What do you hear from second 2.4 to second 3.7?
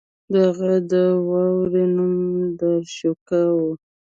داراشکوه و.